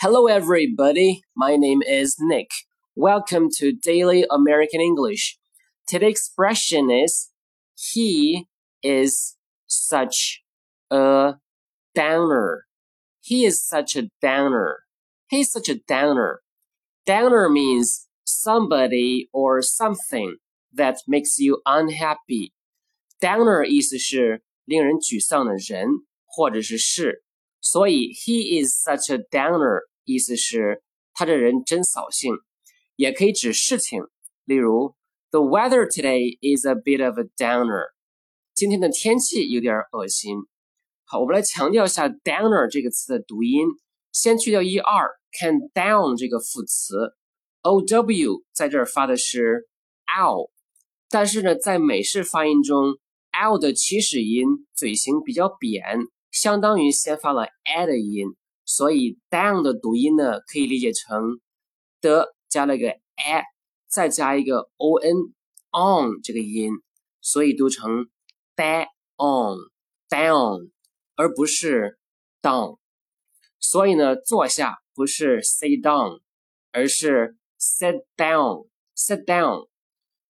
[0.00, 1.22] Hello, everybody.
[1.34, 2.50] My name is Nick.
[2.94, 5.36] Welcome to Daily American English.
[5.88, 7.32] Today's expression is
[7.74, 8.46] He
[8.84, 9.36] is
[9.66, 10.44] such
[10.92, 11.36] a
[11.92, 12.66] downer.
[13.20, 14.84] He is such a downer.
[15.28, 16.40] He's such a downer.
[17.04, 20.36] Downer means somebody or something
[20.72, 22.52] that makes you unhappy.
[23.20, 25.88] Downer 意思是令人沮丧的人
[26.26, 27.24] 或者是事，
[27.60, 29.80] 所以 he is such a downer
[30.11, 30.83] 意思是
[31.13, 32.33] 他这人真扫兴，
[32.95, 34.01] 也可以指事情，
[34.45, 34.95] 例如
[35.29, 37.91] The weather today is a bit of a downer。
[38.53, 40.35] 今天的天气有点恶心。
[41.05, 43.65] 好，我们来强调一下 downer 这个词的读音，
[44.11, 47.15] 先去掉 er，看 down 这个副词
[47.63, 49.69] ，ow 在这儿发的是
[50.05, 50.51] l，
[51.09, 52.97] 但是呢，在美式发音中
[53.31, 55.83] ，l 的起始音嘴型比较扁，
[56.29, 58.35] 相当于先发了 a 的音。
[58.73, 61.41] 所以 down 的读音呢，可以理解成
[61.99, 63.43] 的加了一个 a，
[63.89, 65.13] 再加一个 o n
[65.73, 66.71] on 这个音，
[67.19, 68.07] 所以读成
[68.55, 69.57] down
[70.07, 70.71] down，
[71.15, 71.99] 而不是
[72.41, 72.77] down。
[73.59, 76.21] 所以呢，坐下不是 sit down，
[76.71, 79.67] 而是 sit down sit down。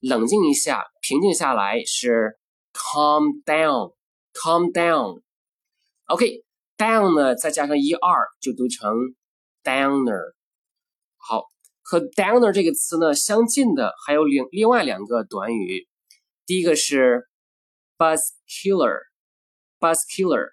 [0.00, 2.38] 冷静一下，平静下来是
[2.74, 3.94] calm down
[4.34, 5.22] calm down。
[6.04, 6.45] OK。
[6.76, 8.92] Down 呢，再加上 er 就读成
[9.62, 10.34] downer。
[11.16, 11.44] 好，
[11.82, 15.88] 和 downer 这个词呢相近的还有另另外两个短语，
[16.44, 17.26] 第一个是
[17.96, 20.50] buzzkiller，buzzkiller，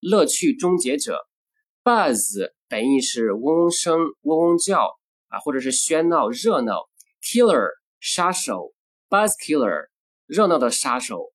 [0.00, 1.26] 乐趣终结者。
[1.82, 4.96] buzz 本意是嗡嗡声、嗡嗡叫
[5.28, 6.88] 啊，或者是喧闹、热闹。
[7.20, 8.72] killer 杀手
[9.08, 9.88] ，buzzkiller
[10.26, 11.32] 热闹的杀手。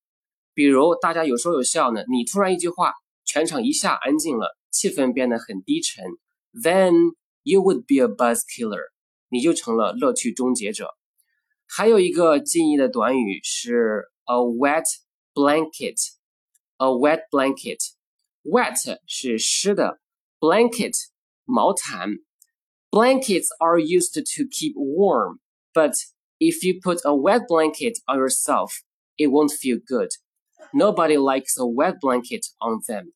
[0.54, 2.94] 比如大家有说有笑呢，你突然一句话。
[3.33, 6.05] 全场一下安静了，气氛变得很低沉。
[6.53, 8.91] Then you would be a buzz killer，
[9.29, 10.89] 你就成了乐趣终结者。
[11.67, 14.85] 还有一个近义的短语是 a wet
[15.35, 20.01] blanket，a wet blanket。wet 是湿的，
[20.41, 20.95] blanket
[21.45, 22.11] 毛毯。
[22.91, 25.41] Blankets are used to keep warm,
[25.75, 25.93] but
[26.39, 28.73] if you put a wet blanket on yourself,
[29.19, 30.09] it won't feel good.
[30.73, 33.13] Nobody likes a wet blanket on them。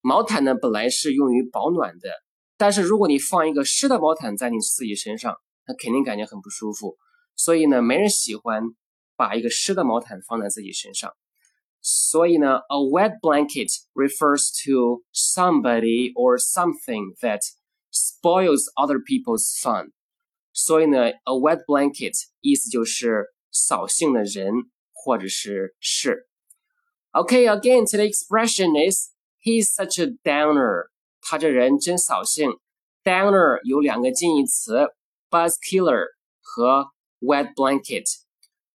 [0.00, 2.10] 毛毯呢，本来是用于保暖的，
[2.56, 6.96] 但是如果你放一个湿的毛毯在你自己身上，那肯定感觉很不舒服。
[7.34, 8.62] 所以呢，没人喜欢
[9.16, 11.12] 把一个湿的毛毯放在自己身上。
[11.82, 17.40] 所以呢，a wet blanket refers to somebody or something that
[17.92, 19.90] spoils other people's fun。
[20.52, 24.52] 所以呢，a wet blanket 意思就是扫兴的人
[24.92, 26.28] 或者是事。
[27.12, 29.09] Okay, again, today's expression is
[29.40, 30.88] he's such a downer.
[31.20, 32.50] 他这人真扫兴。
[33.04, 34.88] Downer 有两个近义词，
[35.30, 36.06] buzz killer
[36.40, 36.88] 和
[37.20, 38.06] wet blanket.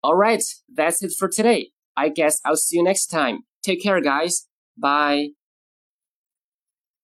[0.00, 0.42] Alright,
[0.74, 1.72] that's it for today.
[1.94, 3.44] I guess I'll see you next time.
[3.62, 4.46] Take care, guys.
[4.76, 5.34] Bye.